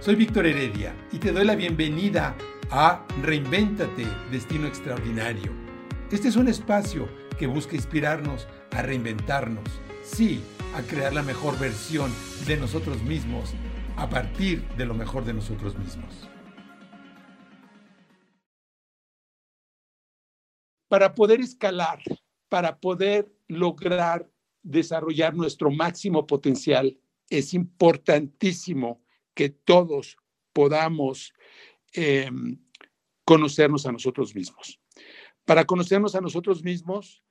[0.00, 2.34] Soy Víctor Heredia y te doy la bienvenida
[2.70, 5.52] a Reinvéntate, Destino Extraordinario.
[6.10, 7.06] Este es un espacio
[7.38, 9.68] que busca inspirarnos a reinventarnos,
[10.02, 10.42] sí,
[10.74, 12.10] a crear la mejor versión
[12.46, 13.52] de nosotros mismos
[13.98, 16.30] a partir de lo mejor de nosotros mismos.
[20.88, 21.98] Para poder escalar,
[22.48, 24.26] para poder lograr
[24.62, 26.98] desarrollar nuestro máximo potencial,
[27.28, 29.02] es importantísimo
[29.40, 30.18] que todos
[30.52, 31.32] podamos
[31.94, 32.58] em,
[33.24, 34.78] conocernos a nosotros mismos.
[35.46, 37.22] Para conocernos a nosotros mismos,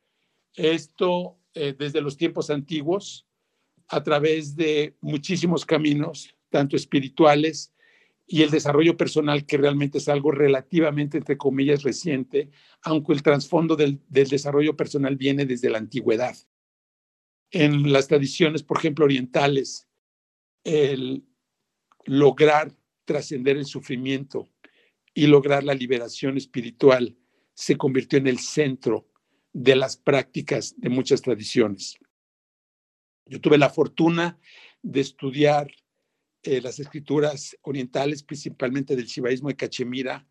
[0.56, 3.28] esto eh, desde los tiempos antiguos,
[3.90, 7.76] a través de muchísimos caminos, tanto espirituales
[8.26, 12.50] y el desarrollo personal, que realmente es algo relativamente, entre comillas, reciente,
[12.82, 16.36] aunque el trasfondo del, del desarrollo personal viene desde la antigüedad.
[17.52, 19.88] En las tradiciones, por ejemplo, orientales,
[20.64, 21.29] el
[22.06, 22.74] lograr
[23.06, 24.50] trascender el sufrimiento
[25.14, 27.18] y lograr la liberación espiritual
[27.54, 29.08] se convirtió en el centro
[29.52, 31.98] de las prácticas de muchas tradiciones.
[33.26, 34.40] Yo tuve la fortuna
[34.82, 35.72] de estudiar
[36.44, 40.26] eh, las escrituras orientales, principalmente del shivaísmo de Cachemira,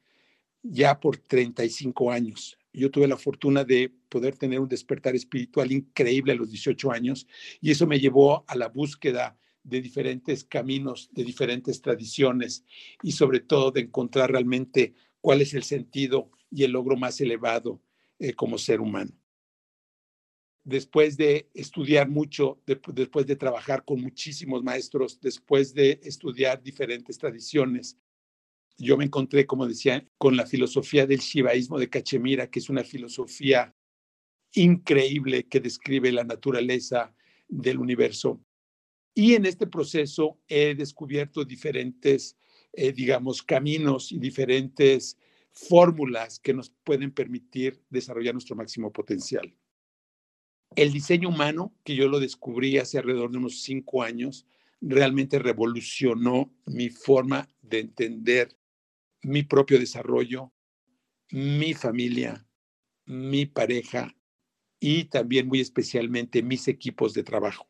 [0.63, 2.59] ya por 35 años.
[2.73, 7.27] Yo tuve la fortuna de poder tener un despertar espiritual increíble a los 18 años
[7.61, 12.65] y eso me llevó a la búsqueda de diferentes caminos, de diferentes tradiciones
[13.03, 17.83] y sobre todo de encontrar realmente cuál es el sentido y el logro más elevado
[18.19, 19.13] eh, como ser humano.
[20.65, 27.99] Después de estudiar mucho, después de trabajar con muchísimos maestros, después de estudiar diferentes tradiciones,
[28.77, 32.85] yo me encontré, como decía, con la filosofía del shivaísmo de Cachemira, que es una
[32.85, 33.75] filosofía
[34.55, 37.15] increíble que describe la naturaleza
[37.49, 38.41] del universo
[39.15, 42.37] y en este proceso he descubierto diferentes,
[42.73, 45.19] eh, digamos, caminos y diferentes
[45.53, 49.53] fórmulas que nos pueden permitir desarrollar nuestro máximo potencial.
[50.77, 54.47] El diseño humano, que yo lo descubrí hace alrededor de unos cinco años,
[54.81, 58.57] realmente revolucionó mi forma de entender
[59.23, 60.53] mi propio desarrollo,
[61.33, 62.47] mi familia,
[63.07, 64.15] mi pareja
[64.79, 67.67] y también muy especialmente mis equipos de trabajo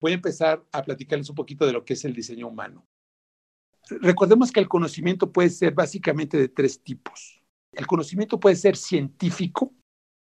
[0.00, 2.86] voy a empezar a platicarles un poquito de lo que es el diseño humano.
[4.00, 7.42] Recordemos que el conocimiento puede ser básicamente de tres tipos.
[7.72, 9.74] El conocimiento puede ser científico,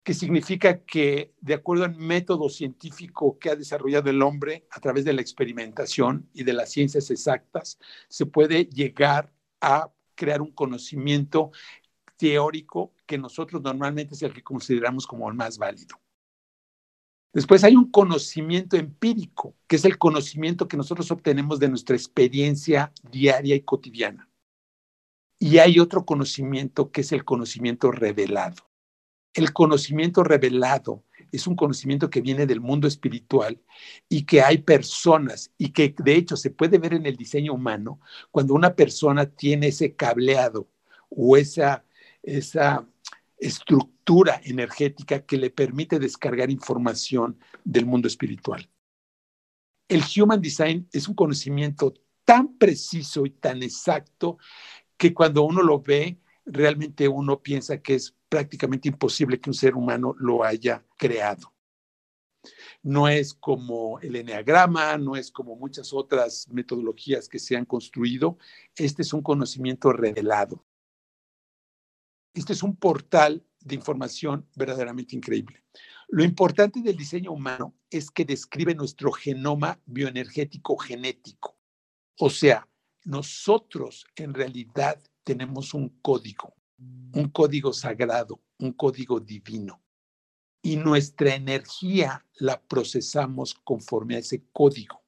[0.03, 5.05] que significa que de acuerdo al método científico que ha desarrollado el hombre a través
[5.05, 7.77] de la experimentación y de las ciencias exactas,
[8.09, 11.51] se puede llegar a crear un conocimiento
[12.17, 15.99] teórico que nosotros normalmente es el que consideramos como el más válido.
[17.33, 22.91] Después hay un conocimiento empírico, que es el conocimiento que nosotros obtenemos de nuestra experiencia
[23.09, 24.29] diaria y cotidiana.
[25.39, 28.69] Y hay otro conocimiento que es el conocimiento revelado.
[29.33, 33.61] El conocimiento revelado es un conocimiento que viene del mundo espiritual
[34.09, 38.01] y que hay personas y que de hecho se puede ver en el diseño humano
[38.29, 40.67] cuando una persona tiene ese cableado
[41.09, 41.85] o esa,
[42.21, 42.85] esa
[43.41, 48.69] estructura energética que le permite descargar información del mundo espiritual.
[49.89, 51.93] El Human Design es un conocimiento
[52.23, 54.37] tan preciso y tan exacto
[54.95, 59.75] que cuando uno lo ve, realmente uno piensa que es prácticamente imposible que un ser
[59.75, 61.51] humano lo haya creado.
[62.83, 68.37] No es como el eneagrama, no es como muchas otras metodologías que se han construido.
[68.75, 70.63] Este es un conocimiento revelado.
[72.33, 75.63] Este es un portal de información verdaderamente increíble.
[76.07, 81.57] Lo importante del diseño humano es que describe nuestro genoma bioenergético genético.
[82.17, 82.67] O sea,
[83.03, 89.81] nosotros en realidad tenemos un código, un código sagrado, un código divino.
[90.61, 95.01] Y nuestra energía la procesamos conforme a ese código.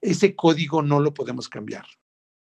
[0.00, 1.86] Ese código no lo podemos cambiar.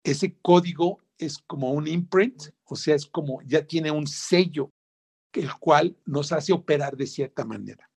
[0.03, 4.71] Ese código es como un imprint, o sea, es como ya tiene un sello,
[5.33, 7.89] el cual nos hace operar de cierta manera.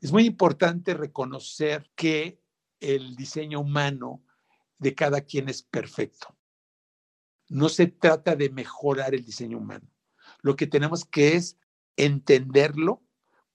[0.00, 2.40] Es muy importante reconocer que
[2.80, 4.24] el diseño humano
[4.78, 6.36] de cada quien es perfecto.
[7.48, 9.88] No se trata de mejorar el diseño humano.
[10.40, 11.58] Lo que tenemos que es
[11.96, 13.02] entenderlo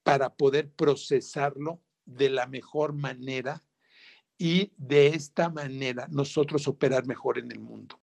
[0.04, 3.66] para poder procesarlo de la mejor manera
[4.38, 8.00] y de esta manera nosotros operar mejor en el mundo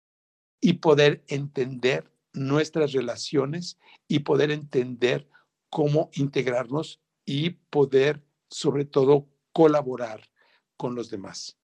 [0.62, 3.78] y poder entender nuestras relaciones
[4.08, 5.28] y poder entender
[5.70, 10.22] cómo integrarnos y poder, sobre todo, colaborar
[10.78, 11.58] con los demás.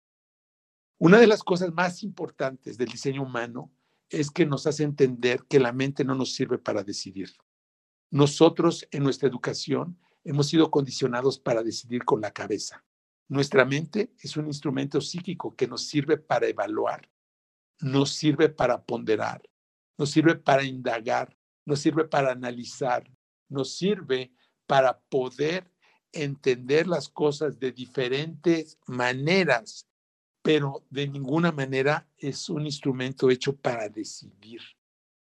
[0.97, 3.71] Una de las cosas más importantes del diseño humano
[4.09, 7.31] es que nos hace entender que la mente no nos sirve para decidir.
[8.09, 12.83] Nosotros en nuestra educación hemos sido condicionados para decidir con la cabeza.
[13.27, 17.09] Nuestra mente es un instrumento psíquico que nos sirve para evaluar,
[17.79, 19.41] nos sirve para ponderar,
[19.97, 21.35] nos sirve para indagar,
[21.65, 23.09] nos sirve para analizar,
[23.49, 24.31] nos sirve
[24.65, 25.71] para poder
[26.11, 29.87] entender las cosas de diferentes maneras,
[30.41, 34.61] pero de ninguna manera es un instrumento hecho para decidir.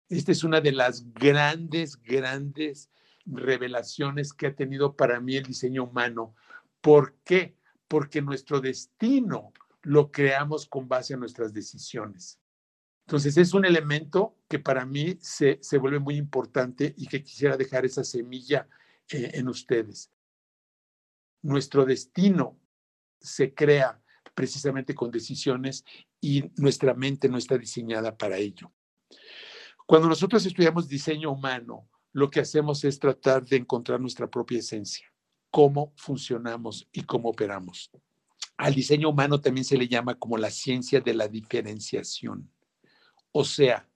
[0.09, 2.91] Esta es una de las grandes, grandes
[3.27, 6.35] revelaciones que ha tenido para mí el diseño humano.
[6.81, 7.57] ¿Por qué?
[7.89, 9.53] Porque nuestro destino
[9.89, 12.39] lo creamos con base a nuestras decisiones.
[13.07, 17.87] Entonces es un elemento que para mí se, vuelve muy importante y que quisiera dejar
[17.87, 18.69] esa semilla
[19.11, 20.13] eh, en ustedes.
[21.41, 22.61] Nuestro destino
[23.19, 23.99] se crea
[24.35, 25.87] precisamente con decisiones
[26.21, 28.71] y nuestra mente no está diseñada para ello.
[29.87, 35.11] Cuando nosotros estudiamos diseño humano, lo que hacemos es tratar de encontrar nuestra propia esencia,
[35.51, 37.91] cómo funcionamos y cómo operamos.
[38.59, 42.51] Al diseño humano también se le llama como la ciencia de la diferenciación.
[43.31, 43.89] O sea,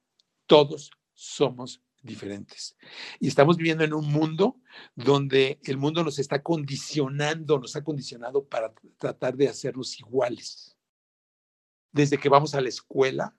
[0.46, 2.76] todos somos diferentes.
[3.18, 4.60] Y estamos viviendo en un mundo
[4.94, 10.76] donde el mundo nos está condicionando, nos ha condicionado para tratar de hacernos iguales.
[11.90, 13.36] Desde que vamos a la escuela,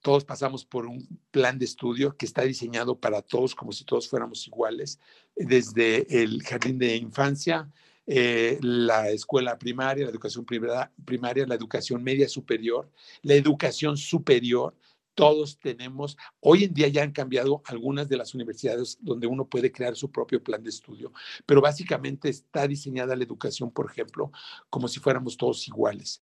[0.00, 4.08] todos pasamos por un plan de estudio que está diseñado para todos, como si todos
[4.08, 4.98] fuéramos iguales,
[5.36, 7.70] desde el jardín de infancia,
[8.06, 12.90] eh, la escuela primaria, la educación primaria, la educación media superior,
[13.22, 14.76] la educación superior.
[15.14, 19.70] Todos tenemos, hoy en día ya han cambiado algunas de las universidades donde uno puede
[19.70, 21.12] crear su propio plan de estudio,
[21.46, 24.32] pero básicamente está diseñada la educación, por ejemplo,
[24.68, 26.22] como si fuéramos todos iguales.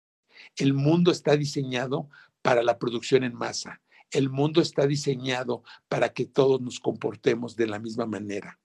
[0.56, 2.08] El mundo está diseñado
[2.42, 3.80] para la producción en masa.
[4.10, 8.58] El mundo está diseñado para que todos nos comportemos de la misma manera.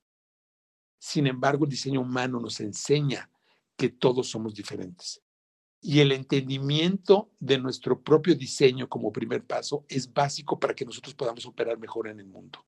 [0.97, 3.29] Sin embargo, el diseño humano nos enseña
[3.75, 5.21] que todos somos diferentes.
[5.81, 11.13] Y el entendimiento de nuestro propio diseño como primer paso es básico para que nosotros
[11.13, 12.65] podamos operar mejor en el mundo.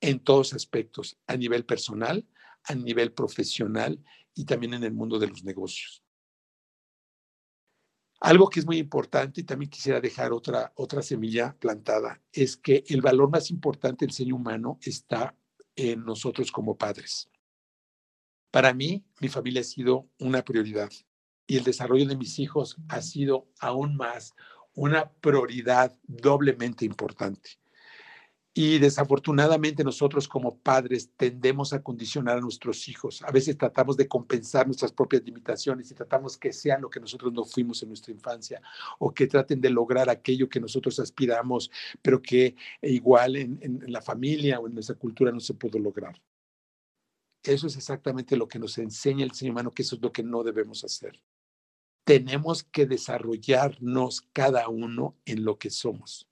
[0.00, 2.26] En todos aspectos, a nivel personal,
[2.64, 4.02] a nivel profesional
[4.34, 6.02] y también en el mundo de los negocios.
[8.20, 12.84] Algo que es muy importante y también quisiera dejar otra, otra semilla plantada es que
[12.88, 15.36] el valor más importante del ser humano está
[15.76, 17.30] en nosotros como padres.
[18.50, 20.90] Para mí, mi familia ha sido una prioridad
[21.46, 24.34] y el desarrollo de mis hijos ha sido aún más
[24.74, 27.58] una prioridad doblemente importante.
[28.58, 33.22] Y desafortunadamente nosotros como padres tendemos a condicionar a nuestros hijos.
[33.22, 37.34] A veces tratamos de compensar nuestras propias limitaciones y tratamos que sean lo que nosotros
[37.34, 38.62] no fuimos en nuestra infancia
[38.98, 41.70] o que traten de lograr aquello que nosotros aspiramos,
[42.00, 46.18] pero que igual en, la familia o en nuestra cultura no se pudo lograr.
[47.42, 50.22] Eso es exactamente lo que nos enseña el ser humano, que eso es lo que
[50.22, 51.20] no debemos hacer.
[52.04, 56.26] Tenemos que desarrollarnos cada uno en lo que somos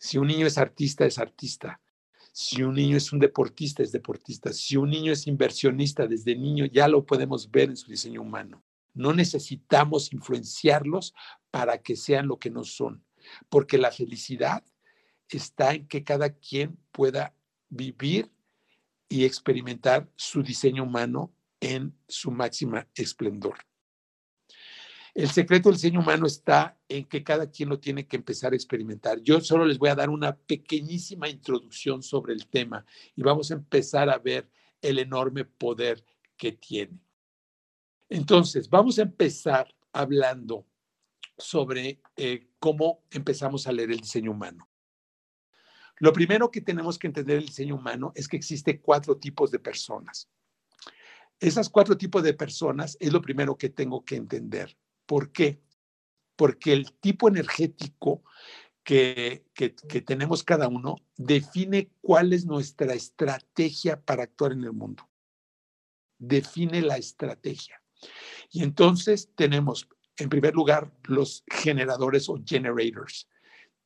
[0.00, 1.78] si un niño es artista, es artista.
[2.32, 4.50] Si un niño es un deportista, es deportista.
[4.50, 8.64] Si un niño es inversionista desde niño, ya lo podemos ver en su diseño humano.
[8.94, 11.12] No necesitamos influenciarlos
[11.50, 13.04] para que sean lo que no son,
[13.50, 14.64] porque la felicidad
[15.28, 17.34] está en que cada quien pueda
[17.68, 18.32] vivir
[19.06, 21.30] y experimentar su diseño humano
[21.60, 23.58] en su máxima esplendor.
[25.20, 28.56] El secreto del diseño humano está en que cada quien lo tiene que empezar a
[28.56, 29.20] experimentar.
[29.20, 33.54] Yo solo les voy a dar una pequeñísima introducción sobre el tema y vamos a
[33.54, 34.48] empezar a ver
[34.80, 36.02] el enorme poder
[36.38, 36.98] que tiene.
[38.08, 40.66] Entonces, vamos a empezar hablando
[41.36, 44.70] sobre eh, cómo empezamos a leer el diseño humano.
[45.98, 49.58] Lo primero que tenemos que entender del diseño humano es que existe cuatro tipos de
[49.58, 50.30] personas.
[51.38, 54.78] Esas cuatro tipos de personas es lo primero que tengo que entender.
[55.10, 55.60] ¿Por qué?
[56.36, 58.22] Porque el tipo energético
[58.84, 59.70] que, que,
[60.02, 65.10] tenemos cada uno define cuál es nuestra estrategia para actuar en el mundo.
[66.16, 67.82] Define la estrategia.
[68.52, 73.28] Y entonces tenemos, en primer lugar, los generadores o generators.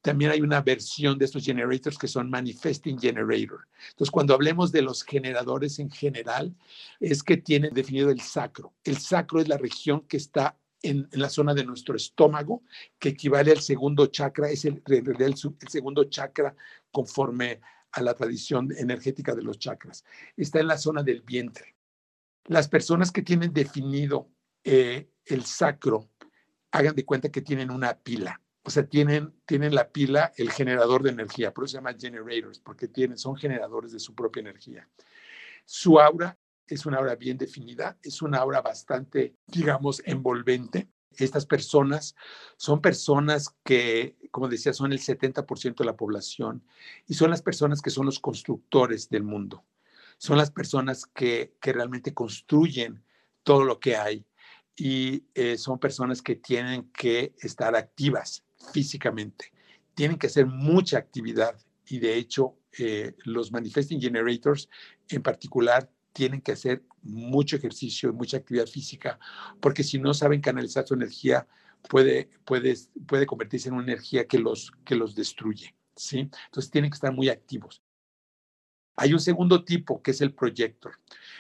[0.03, 3.67] También hay una versión de estos generators que son manifesting generator.
[3.93, 6.55] Entonces, cuando hablemos de los generadores en general,
[7.01, 8.75] es que tienen definido el sacro.
[8.85, 12.63] El sacro es la región que está en, la zona de nuestro estómago,
[12.99, 14.83] que equivale al segundo chakra, es el,
[15.69, 16.55] segundo chakra
[16.91, 17.61] conforme
[17.93, 20.05] a la tradición energética de los chakras.
[20.37, 21.75] Está en la zona del vientre.
[22.45, 24.29] Las personas que tienen definido
[24.63, 26.11] eh, el sacro
[26.71, 28.41] hagan de cuenta que tienen una pila.
[28.63, 32.59] O sea, tienen, tienen la pila, el generador de energía, por eso se llama generators,
[32.59, 34.89] porque tienen, son generadores de su propia energía.
[35.65, 40.89] Su aura es una aura bien definida, es una aura bastante, digamos, envolvente.
[41.17, 42.17] Estas personas
[42.57, 46.65] son personas que, como decía, son el 70% de la población
[47.07, 49.65] y son las personas que son los constructores del mundo.
[50.19, 53.05] Son las personas que, que realmente construyen
[53.43, 54.27] todo lo que hay
[54.77, 59.53] y eh, son personas que tienen que estar activas físicamente,
[59.95, 61.57] tienen que hacer mucha actividad
[61.87, 64.69] y de hecho eh, los manifesting generators
[65.09, 69.19] en particular tienen que hacer mucho ejercicio y mucha actividad física,
[69.61, 71.47] porque si no saben canalizar su energía,
[71.91, 72.75] puede, puede,
[73.07, 75.75] puede convertirse en una energía que los, que los destruye.
[75.95, 76.31] ¿sí?
[76.47, 77.83] Entonces tienen que estar muy activos.
[78.97, 80.93] Hay un segundo tipo que es el proyector.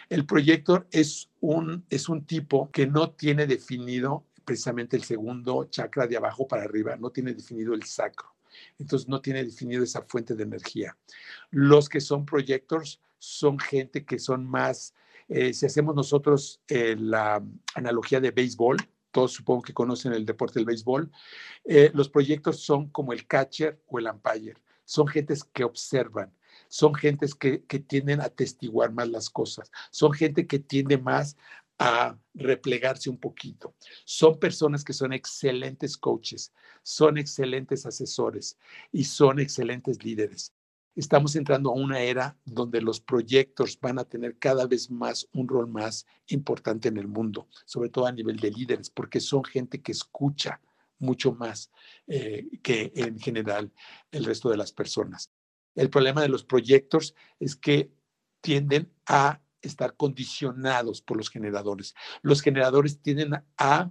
[0.08, 6.06] El proyector es un, es un tipo que no tiene definido precisamente el segundo chakra
[6.06, 8.34] de abajo para arriba, no tiene definido el sacro.
[8.78, 10.96] Entonces no tiene definido esa fuente de energía.
[11.50, 14.94] Los que son proyectors son gente que son más,
[15.28, 17.42] eh, si hacemos nosotros eh, la
[17.74, 18.78] analogía de béisbol,
[19.10, 21.10] todos supongo que conocen el deporte del béisbol,
[21.64, 26.34] eh, los proyectos son como el catcher o el umpire, son gentes que observan,
[26.68, 31.36] son gentes que, que tienden a testiguar más las cosas, son gente que tiende más
[31.78, 33.74] a replegarse un poquito.
[34.04, 36.52] Son personas que son excelentes coaches,
[36.82, 38.58] son excelentes asesores
[38.92, 40.53] y son excelentes líderes
[40.94, 45.48] estamos entrando a una era donde los proyectos van a tener cada vez más un
[45.48, 49.82] rol más importante en el mundo, sobre todo a nivel de líderes, porque son gente
[49.82, 50.60] que escucha
[50.98, 51.70] mucho más
[52.06, 53.72] eh, que en general
[54.10, 55.30] el resto de las personas.
[55.74, 57.92] El problema de los proyectos es que
[58.40, 61.94] tienden a estar condicionados por los generadores.
[62.22, 63.90] Los generadores tienden a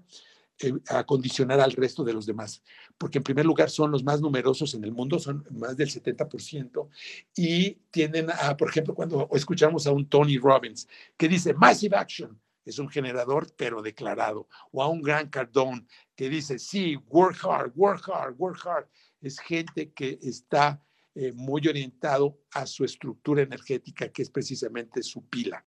[0.59, 0.73] eh,
[1.05, 2.61] condicionar al resto de los demás,
[2.97, 6.87] porque en primer lugar son los más numerosos en el mundo, son más del 70%,
[7.35, 12.39] y tienden a, por ejemplo, cuando escuchamos a un Tony Robbins que dice Massive Action,
[12.65, 17.73] es un generador, pero declarado, o a un Gran Cardone que dice, sí, work hard,
[17.75, 18.87] work hard, work hard,
[19.21, 20.81] es gente que está
[21.15, 25.65] eh, muy orientado a su estructura energética, que es precisamente su pila.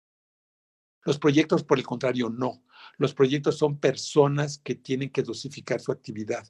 [1.06, 2.64] Los proyectos, por el contrario, no.
[2.98, 6.48] Los proyectos son personas que tienen que dosificar su actividad.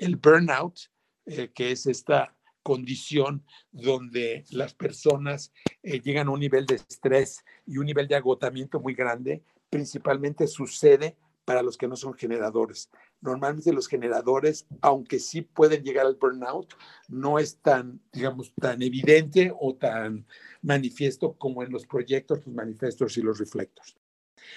[0.00, 0.90] El burnout,
[1.26, 7.44] eh, que es esta condición donde las personas eh, llegan a un nivel de estrés
[7.66, 12.90] y un nivel de agotamiento muy grande, principalmente sucede para los que no son generadores.
[13.20, 16.74] Normalmente los generadores, aunque sí pueden llegar al burnout,
[17.08, 20.26] no es tan, digamos, tan evidente o tan
[20.62, 23.96] manifiesto como en los proyectos, los manifestos y los reflectors.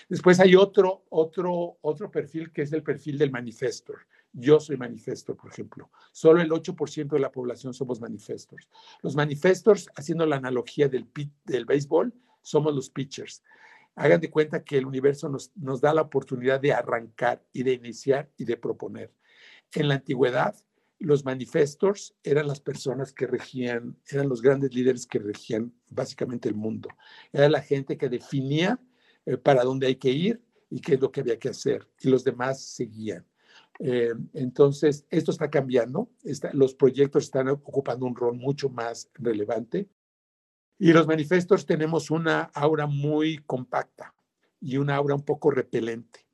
[0.09, 3.99] Después hay otro, otro, otro perfil que es el perfil del manifestor.
[4.33, 5.89] Yo soy manifestor, por ejemplo.
[6.11, 8.69] Solo el 8% de la población somos manifestors.
[9.01, 11.07] Los manifestors, haciendo la analogía del,
[11.45, 13.43] del béisbol, somos los pitchers.
[13.95, 17.73] Hagan de cuenta que el universo nos, nos da la oportunidad de arrancar y de
[17.73, 19.13] iniciar y de proponer.
[19.73, 20.55] En la antigüedad,
[21.01, 26.55] los manifestors eran las personas que regían, eran los grandes líderes que regían básicamente el
[26.55, 26.89] mundo.
[27.33, 28.79] Era la gente que definía
[29.25, 31.87] eh, para dónde hay que ir y qué es lo que había que hacer.
[31.99, 33.25] Y los demás seguían.
[33.79, 36.11] Eh, entonces, esto está cambiando.
[36.53, 39.89] los proyectos están ocupando un rol mucho más relevante.
[40.81, 44.15] Y los manifestos tenemos una aura muy compacta
[44.59, 46.25] y una aura un poco repelente.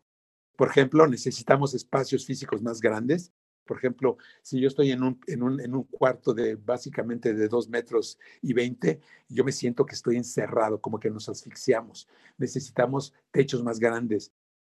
[0.56, 3.34] Por ejemplo, necesitamos espacios físicos más grandes
[3.68, 7.48] por ejemplo, si yo estoy en un, en un, en un cuarto de básicamente de
[7.48, 12.08] dos metros y veinte, yo me siento que estoy encerrado, como que nos asfixiamos.
[12.38, 14.32] Necesitamos techos más grandes.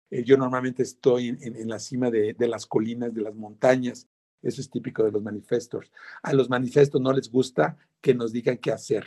[0.09, 4.07] Eh, yo normalmente estoy en, en la cima de, de, las colinas, de las montañas.
[4.41, 5.91] Eso es típico de los manifestos.
[6.23, 9.05] A los manifestos no les gusta que nos digan qué hacer.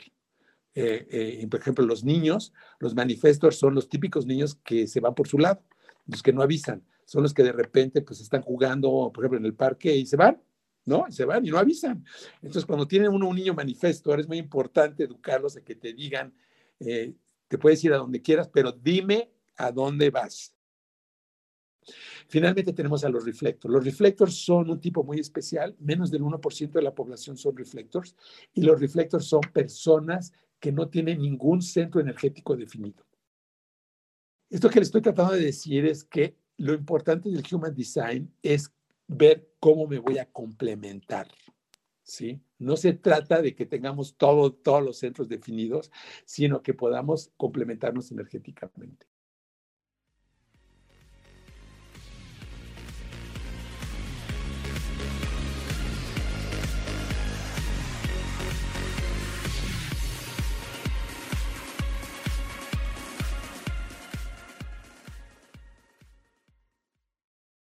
[0.80, 5.14] Eh, eh, por ejemplo, los niños, los manifestos son los típicos niños que se van
[5.14, 5.60] por su lado,
[6.06, 9.46] los que no avisan son los que de repente pues están jugando, por ejemplo, en
[9.46, 10.42] el parque y se van,
[10.84, 11.06] ¿no?
[11.08, 12.04] Se van y no avisan.
[12.42, 16.34] Entonces, cuando tienen uno un niño manifesto, es muy importante educarlos a que te digan,
[16.78, 17.14] eh,
[17.48, 20.54] te puedes ir a donde quieras, pero dime a dónde vas.
[22.28, 23.72] Finalmente tenemos a los reflectores.
[23.72, 28.14] Los reflectores son un tipo muy especial, menos del 1% de la población son reflectores,
[28.52, 33.04] y los reflectores son personas que no tienen ningún centro energético definido.
[34.50, 38.72] Esto que les estoy tratando de decir es que lo importante del Human Design es
[39.06, 41.28] ver cómo me voy a complementar.
[42.02, 42.40] ¿sí?
[42.58, 45.92] No se trata de que tengamos todo, todos los centros definidos,
[46.24, 49.06] sino que podamos complementarnos energéticamente.